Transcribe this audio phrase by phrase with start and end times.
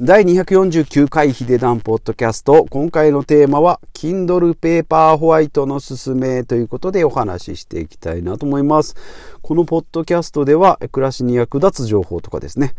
[0.00, 2.66] 第249回ヒデダンポッドキャスト。
[2.70, 8.94] 今回のテーマは、Kindle ペーパーホワイトのすすめということでお話ししていきたいなと思います。
[9.42, 12.76] このポッドキャストでは、暮らしに役立つ情報とかですね、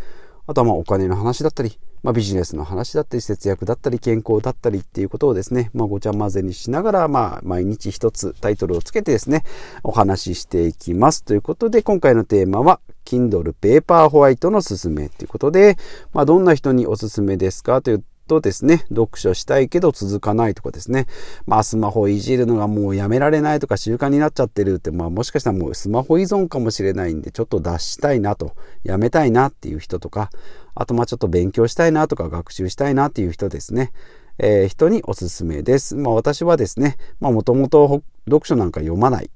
[0.50, 9.44] あとはまあお金の話だったり、まあ、ビジネスの話だったり、節約だったり、健康だったりっていうことをですね、まあ、ごちゃ混ぜにしながら、まあ、毎日一つタイトルをつけてですね、
[9.84, 11.24] お話ししていきます。
[11.24, 15.78] ということで、今回のテーマは、Kindle Paper White のすすめということで、
[16.14, 21.08] まあ、どんな人におすすめですかというとですね、読書したいけど続かないとかですね、
[21.48, 30.30] まあスマホいじるのがもうやめられないとか習慣になっちゃってるって、まあもしかしたらもうスマホ依存かもしれないんで、ちょっと脱したいなと、やめたいなっていう人とか、
[30.76, 33.92] あとまあちょっと勉強したいなとか学習したいなっていう人ですね。
[34.40, 35.96] えー、人におすすめです。
[35.96, 39.30] まあ私はですね、まあもともと読書なんか読まない、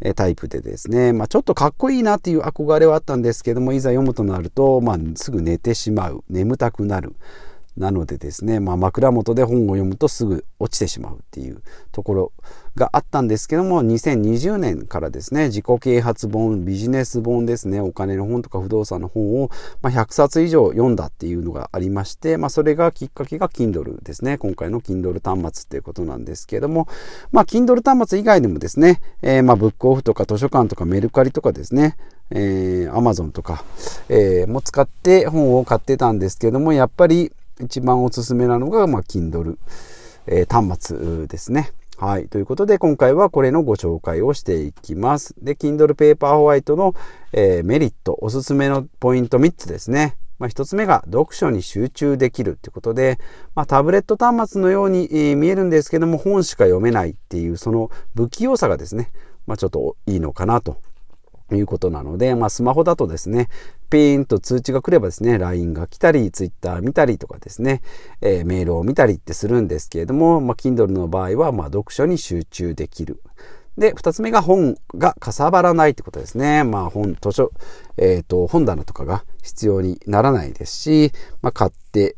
[0.00, 7.14] えタイプでですね、まあちょっとかっこいいなっていう憧れはあったんですけども、いざ読むとなると、まあすぐ寝てしまう、眠たくなる。
[7.78, 11.62] なのでですね、まあ、枕元で本を読むとすぐ落ちてしまうっていう
[11.92, 12.32] ところ
[12.74, 24.38] があったんですけども、2020年からですね、自己啓発本、ビジネス本ですね、お金の本とか不動産の本を、ま、100冊以上読んだっていうのがありまして、まあ、それがきっかけが Kindle ですね。
[24.38, 26.88] 今回の Kindle 端末っていうことなんですけども、
[27.30, 31.96] まあ、Kindle 端末以外でもですね、えー、まあ、ブックオフとか図書館とかメルカリとかですね、
[32.30, 33.64] えー、Amazon とか、
[34.08, 39.56] えー、も使って本を買ってたんですけども、やっぱり一番おすすめなのが、まあ、Kindle、
[40.26, 41.72] えー、端末ですね。
[41.96, 42.28] はい。
[42.28, 45.34] ということで、今回はこれのご紹介をしていきます。
[45.42, 46.94] で、Kindle Paperwhite の、
[47.32, 50.16] えー、メリット、おすすめのポイント3つですね。
[50.38, 53.18] まあ、1つ目が読書に集中できるってことで、
[53.56, 59.10] まあ、タブレット端末のように、えー、見えるんですけども、本しか読めないっていう、その不器用さがですね、
[59.48, 60.76] まあ、ちょっといいのかなと
[61.54, 63.48] いうことなので、まあ、スマホだとですね、
[63.90, 67.82] ピーンと通知が来ればですね、LINE が来たり、Twitter 見たりとかですね、
[68.20, 73.22] えー、メールを見たりってするんですけれども、まあ、Kindle の場合は、まあ、読書に集中できる。
[73.78, 76.64] で、二つ目が本がかさばらないってことですね。
[76.64, 77.52] まあ本、図書、
[77.96, 81.12] えっ、ー、と、本棚とかが必要にならないですし、
[81.42, 82.16] まあ買って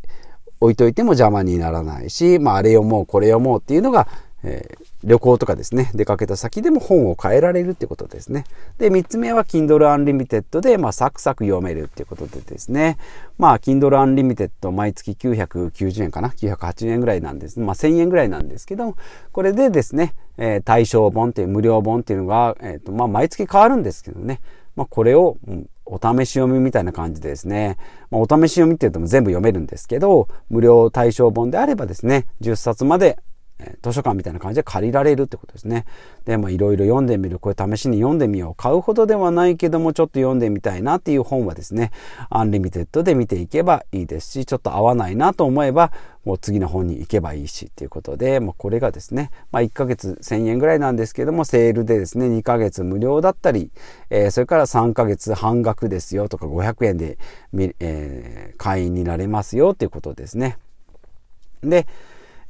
[0.61, 4.09] 置いといても邪魔にならないし、まああれ読もう、これ読もうっていうのが、
[4.43, 8.45] えー、旅行とかですね、出かけた先でも本を変えられるってことですね。
[8.79, 12.97] で、三つ目は Kindle Unlimited で、まあ、サクサク読めるっていうことでですね、
[13.39, 17.61] まあ、Kindle Unlimited 毎月990円かな ?980 円ぐらいなんです。
[17.61, 18.97] まあ、1000円ぐらいなんですけど、
[19.33, 24.41] これでですね、えー、対象本っていう無料本っていうのが、えっ、ー、と、まあ、毎月変わるんですけどね、
[24.75, 27.77] まあ、これを、うんお試し読みみたいな感じでですね、
[28.13, 33.19] まあ、お試し読みって言っても全部読めるんですけど、無料対象本であればですね、10冊まで
[33.83, 35.85] 図書館みたいな感じで借りられるってことですね。
[36.25, 37.39] で、まあいろいろ読んでみる。
[37.39, 38.55] これ試しに読んでみよう。
[38.55, 41.91] 買うほどではないけどもちょっと読んでみたいなっていう本はですね、
[42.29, 45.93] アンリミテッドで見ていけばいいですし、ちょっと合わないなと思えば、
[46.25, 53.71] もう次の本に行けばいいしっていうことで、もうこれがですね、まあ1ヶ月1000円ぐらいなんですけども、セールでですね、2ヶ月無料だったり、
[54.11, 57.19] えー、それから3ヶ月半額ですよとか500円で、
[57.81, 60.59] えー、会員になれますよっていうことですね。
[61.63, 61.87] で、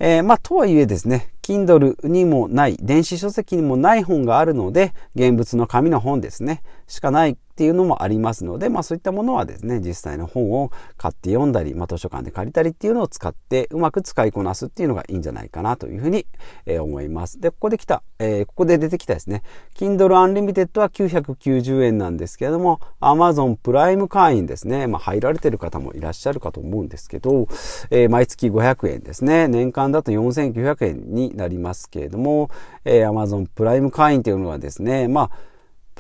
[0.01, 16.25] えー、まあ、とはいえですね、Kindle にもない、電子書籍にもない本があるので、現物の紙の本ですね、しかないっていうのもありますので、まあそういったものはですね、実際の本を買って読んだり、まあ図書館で借りたりっていうのを使ってうまく使いこなすっていうのがいいんじゃないかなというふうに、
[16.65, 17.39] えー、思います。
[17.39, 19.43] で、ここで来た、えー、ここで出てきたですね、
[19.75, 27.47] Kindle Unlimited は990円なんですけれども、Amazon プライム会員ですね、まあ入られてる方もいらっしゃるかと思うんですけど、
[27.91, 32.51] えー、毎月500円ですね、年間だと4900円になりますけれども、
[32.85, 35.50] えー、Amazon プライム会員というのはですね、まあ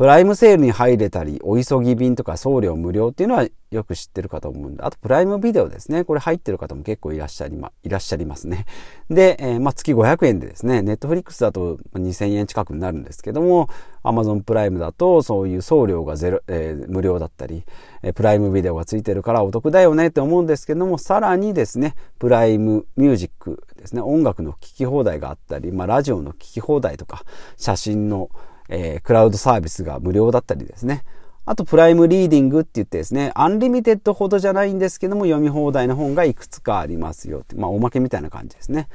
[0.00, 6.04] プライムセールに入れたり、お急ぎ便とか送料無料っていうのはよく知ってるかと思うんで、あとプライムビデオですね。
[6.04, 8.64] これ入ってる方も結構いらっしゃりま、いらっしゃいますね。
[9.10, 13.68] で、えー、まあ、月500円でですね、ネットフリックスだと2000円近くになるんですけども、
[14.02, 17.64] アマゾンプライムだとそういう送料がゼロ、えー、無料だったり、
[18.02, 27.22] え、プライムビデオがついてるからお得だよねって思うんですけども、さらにですね、プライムミュージックですね、音楽の聴き放題があったり、まあ、ラジオの聴き放題とか、
[27.58, 28.30] 写真の
[28.70, 31.04] えー、クラウドサービスが無料だったりですね。
[31.44, 38.88] あと、プライムリーディングって言ってですね、アンリミテッドほどじゃないんですけども、読み放題の本がいくつかありますよって、まあ、おまけみたいな感じですね。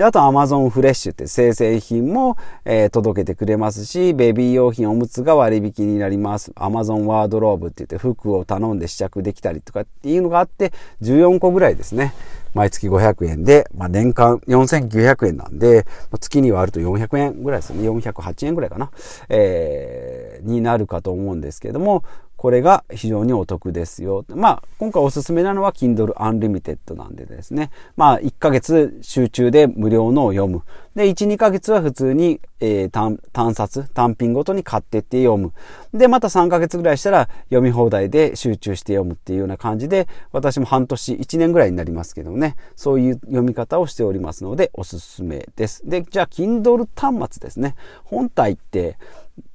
[0.00, 6.52] で、あと、アマゾンフレッシュって生成品も、えー、届けてくれますし、ベビー用品、おむつが割引になります。
[6.56, 12.14] アマゾンワードローブって言って服を頼んで試着できたりとかっていうのがあって、14個ぐらいですね。
[12.54, 15.84] 毎月500円で、まあ、年間4900円なんで、
[16.18, 17.86] 月にはあると400円ぐらいですね。
[17.86, 18.90] 408円ぐらいかな。
[19.28, 22.04] えー、になるかと思うんですけども、
[22.40, 24.24] これが非常にお得ですよ。
[24.30, 27.70] まあ、今回おすすめなのは Kindle Unlimited なんでですね。
[27.98, 30.62] まあ、1ヶ月集中で無料のを読む。
[30.94, 35.52] で、1、2ヶ月は普通に、えー、単、単冊、単品ごとに買ってって読む。
[35.92, 45.86] で、また3ヶ月ぐらいしたら読み放題で集中して読むっていうような感じで、私も半年、1年ぐらいになりますけどね、そういう読み方をしておりますので、おすすめです。
[45.86, 47.74] で、じゃあ、Kindle 端末ですね。
[48.04, 48.96] 本体って、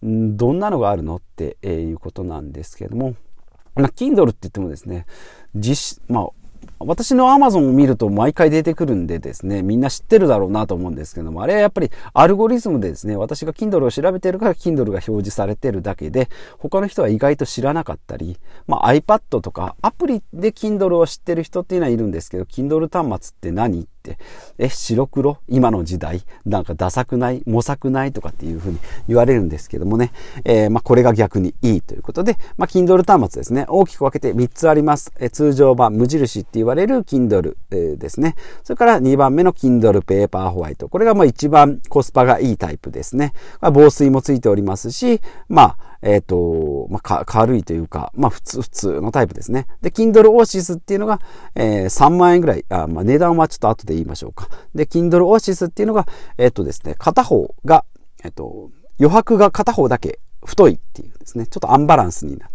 [0.04, 3.16] どんなのがあるのっていうことなんですけども、
[3.76, 5.06] まあ、Kindle って言ってもですね、
[5.56, 6.28] 実、まあ、
[6.80, 23.88] 私の Amazon を見ると毎回出てくるんでですね、みんな知ってるだろうなと思うんですけども、あれはやっぱりアルゴリズムでですね、私が Kindle を調べてるから Kindle が表示されてるだけで、他の人は意外と知らなかったり、まあ iPad とかアプリで Kindle を知ってる人っていうのはいるんですけど、Kindle 端末って何、
[24.58, 25.38] え、白黒？
[25.48, 26.24] 今の時代？
[26.46, 27.44] なんかダサくない？
[27.46, 28.14] 模索ない？
[28.14, 30.12] とかっていうふうに言われるんですけどもね。
[30.44, 33.66] えー、まあ、これが逆にいいということで、まあ、Kindle 端末ですね。
[33.68, 35.12] 大きく分けて3つあります。
[35.20, 38.36] え通常版、無印って言われる Kindle、えー、ですね。
[38.64, 40.88] それから2番目の Kindle Paper White。
[40.88, 43.34] これがまあ一番コスパがいいタイプですね。
[43.62, 49.68] ま、防水もついておりますし、まあ、えっ、ー、と、まあ、軽いというか、まあ、普通、普通のタイプですね。
[49.82, 51.20] で、Kindle Oasis っていうのが、
[51.56, 54.48] えー、3万円ぐらい、あまあ、値段はちょっと後で言いましょうか。
[54.74, 56.08] で、Kindle Oasis っていうのが、
[56.38, 57.86] えっ、ー、とですね、片方が、
[58.24, 62.52] えっ、と、余白が片方だけ太いっていうですね、ちょっとアンバランスになる。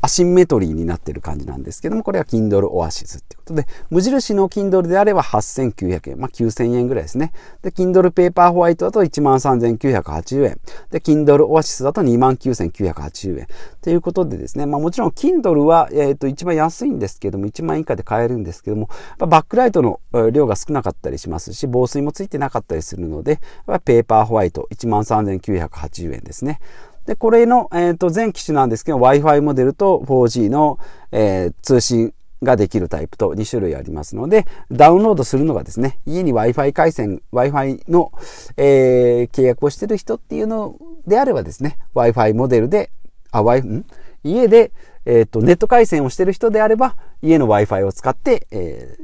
[0.00, 7.32] アシンメトリーになってる感じなんですけども、これは Kindle Oasis ってことで、無印の Kindle であれば8900円、まあ、9000円ぐらいですね。
[7.62, 10.60] で、Kindle Paper White だと13,980円。
[10.90, 13.46] で、Kindle Oasis だと29,980円。
[13.82, 20.00] ということでですね、まあもちろん Kindle は、えっ、ー、と一番安いんですけども、1万円以下で買えるんですけども、バックライトの
[20.32, 23.40] 量が少なかったりしますし、防水もついてなかったりするので、
[23.84, 26.60] ペーパーホワイト13,980円ですね。
[27.08, 30.78] で、これの、えっ、ー、と、全機種なんですけど、Wi-Fi モデルと 4G の、
[31.10, 32.12] えー、通信
[32.42, 38.12] ができるタイプと2種類ありますので、ダウンロードするのがですね、家に Wi-Fi 回線、Wi-Fi の、
[38.58, 40.76] えー、契約をしてる人っていうの
[41.06, 42.90] であればですね、Wi-Fi モデルで、
[43.30, 43.86] あ、Wi、ん？
[44.22, 44.70] 家で、
[45.06, 48.98] えっ、ー、と、ネット回線をしてる人であれば、家の Wi-Fi を使って、え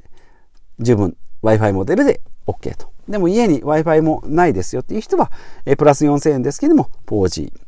[0.79, 2.93] ー、十分 Wi-Fi モデルで OK と。
[3.09, 5.33] でも家に Wi-Fi もないですよっていう人は、
[5.65, 7.64] えー、プラス4000円ですけども、4G。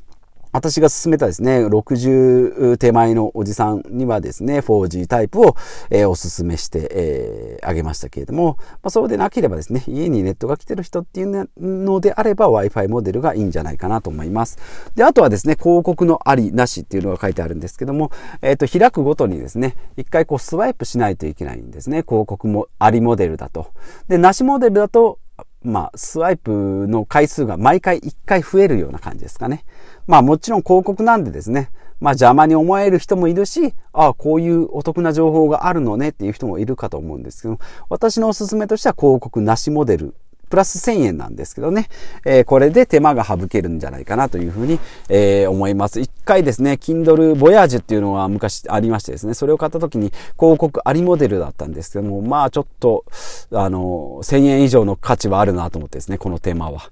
[0.52, 5.56] 私が勧めたですね、60手前のおじさんにはですね、4G タイプを、
[5.90, 14.58] えー、お勧めして、えー、あげましたけれども、まあ、そうでなければですね、家にネットが来てる人っていうのであれば Wi-Fi モデルがいいんじゃないかなと思います。
[14.94, 18.10] で、あとはですね、広告のありなしっていうのが書いてあるんですけども、
[18.42, 22.02] えっ、ー、と、開くごとにですね、一回こうスワイプしないといけないんですね。
[22.02, 23.72] 広告もありモデルだと。
[24.08, 25.18] で、なしモデルだと、
[25.66, 29.64] まあ、スワイプの回数が毎回1回増えるような感じですかね。
[30.06, 37.58] まあもちろん広告なんでですね、まあ邪魔に思える人もいるし、ああ、こういうお得な情報があるのねっていう人もいるかと思うんですけど、
[37.88, 40.14] 私のおすすめとしては広告なしモデル
[40.48, 41.88] プラス1000円なんですけどね、
[42.24, 44.78] えー、これで手間が省けるんじゃないかなというふうに、
[45.08, 46.00] えー、思います。
[46.00, 53.04] 一回ですね、Kindle Voyage っていうのは昔ありましてですね、それを買った時に広告ありモデルだったんですけども、まあちょっと、
[53.52, 56.90] あの、1000円以上の価値はあるなと思ってですね、この手間は。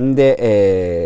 [0.00, 0.36] んで、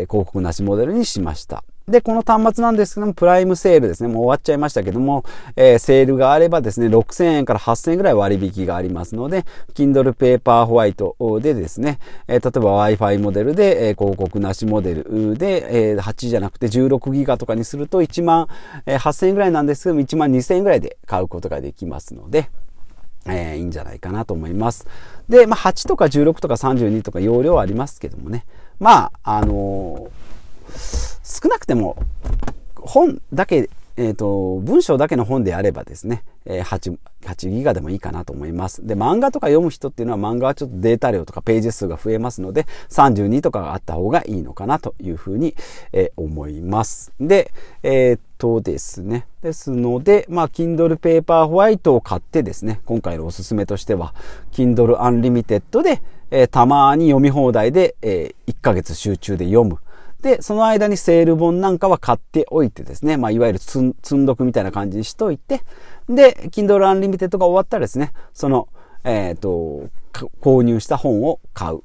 [0.01, 1.65] えー、広告なしモデルにしました。
[1.87, 4.09] で、この端末なんですけども、プライムセールですね。
[4.09, 9.45] もう終わっちゃいましたけども、えー、セールがあればですね、6000円から8000円ぐらい割引がありますので、
[9.75, 18.49] Kindle Paper White でですね、えー、例えば Wi-Fi モデルで、えー、広告なしモデルで、えー、8じゃなくて16ギガとかにすると1万、
[18.87, 22.49] えー、8000円ぐらいなんですけども、1万2000円ぐらいで買うことができますので、
[23.27, 24.87] えー、いいんじゃないかなと思います。
[25.29, 28.47] で、まあ、8とか16とか32とか容量ありますけどもね。
[28.79, 31.14] まあ、あのー、
[31.45, 31.99] 少なくても、
[32.75, 38.87] 本だけ、えっ、ー、と、文章だけの本であればですね、え、8、8ギガでもいいかなと思います。
[38.87, 45.55] で、漫画とか読む人っていうのは漫画はちょっとデータ量とかページ数が増えますので、32とかがあった方がいいのかなというふうに、
[45.93, 47.13] えー、思います。
[47.21, 49.27] で、えー、っとですね。
[49.43, 54.15] ですので、まあ、Kindle Paper White を買ってですね、今回のおすすめとしては、
[54.51, 59.79] Kindle Unlimited で、えー、たまに読み放題で、えー、1ヶ月集中で読む。
[60.25, 65.61] で、その間にセール本なんかは買っておいてですね、まあ、いわゆる積んどくみたいな感じにしといて、
[66.09, 68.69] で、Kindle Unlimited が終わったらですね、その、
[69.05, 69.91] えっ、ー、と、
[70.41, 71.83] 購入した本を買う。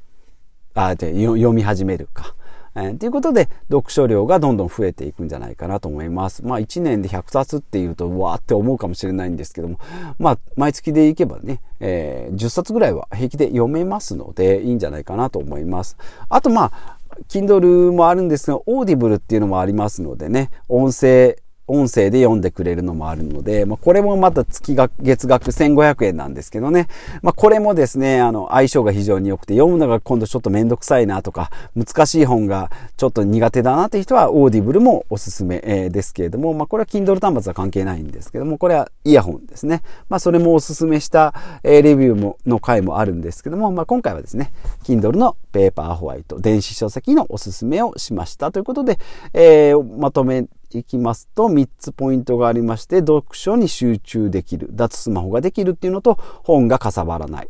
[0.73, 2.33] あ、で、読み始めるか。
[2.75, 6.45] えー、ということで、読書量がどんどん増えていくんじゃないかなと思います。
[6.45, 9.79] まあ、1年で100冊っていうと、わーって思うかもしれないんですけども、
[10.17, 15.97] まあ、毎月でいけばね、えー、10冊ぐらいは平気で読めますので、いいんじゃないかなと思います。
[16.29, 21.35] あと、まあ、Kindle もあるんですが、 Audible っていうのもありますのでね、音声、
[21.69, 26.87] 音声で読んでくれるのもあるので、まあ、これもまた月額、月額1500円なんですけどね。
[27.21, 39.81] まあ、これもですね、あの、相性が非常に良くて、読むのが今度ちょっとめんどくさいなとか、難しい本がちょっと苦手だなっていう人は、 Audible もおすすめ、ですけれども、まあ、これは Kindle 端末は関係ないんですけども、これはイヤホンですね。
[40.09, 41.33] まあ、それもおすすめした、
[41.63, 44.51] え、レビューも、の回もあるんですけども、まあ、今回はですね、
[44.83, 48.99] Kindle の Paperwhite、電子書籍のおすすめをしましたということで、
[49.33, 50.45] えー、まとめ
[50.77, 57.49] いきますと、3つポイントがありまして、読書に集中できる、脱スマホができるっていうのと、本がかさばらない。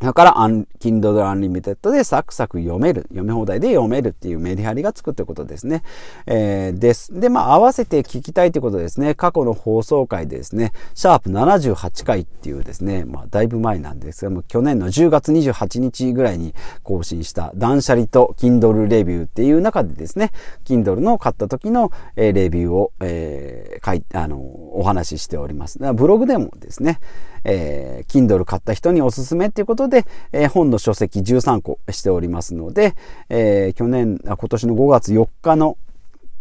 [0.00, 5.82] だから、Kindle Unlimited でサクサク読める、読み放題で読めるっていうメリハリがつくってことですね。
[6.26, 7.18] えー、です。
[7.18, 9.14] で、まあ、合わせて聞きたいってことですね。
[9.14, 20.32] 過去の放送回でですね、シャープ78回っていうですね、まあ、だいぶ前なんですが、もう去年の10月28日ぐらいに更新した断捨離と Kindle レビューっていう中でですね、
[20.66, 25.78] Kindle の買った時の、レビューを、えー、書いあの、お話ししております。
[25.94, 27.00] ブログでもですね、
[27.48, 32.94] えー、Kindle 買った人におすすめっていうことで、えー、本の書籍13個しておりますので、
[33.28, 35.78] えー、去年、今年の5月4日の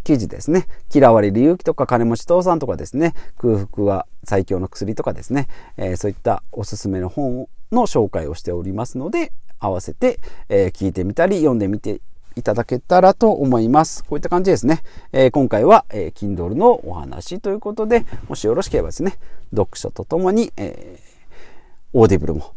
[0.03, 0.67] 記事ですね。
[0.93, 3.13] 嫌われる勇気とか金持ち父さんとかですね。
[3.37, 5.47] 空腹は最強の薬とかですね。
[5.77, 10.19] えー、そういったおすすめの本の紹介をしておりますので、合わせて、
[10.49, 12.01] えー、聞いてみたり読んでみて
[12.35, 14.03] いただけたらと思います。
[14.03, 14.83] こういった感じですね。
[15.11, 19.17] えー、今回は、えー、Kindle のお話ということで、もしよろしければですね、
[19.51, 22.53] 読書とともに、えー、 Audible も、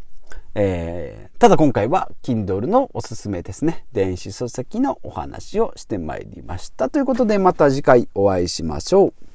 [0.55, 3.85] えー、ただ今回は Kindle のおすすめですね。
[3.93, 6.89] 電子書籍のお話をしてまいりました。
[6.89, 9.28] ということでまた次回お会いしましょう。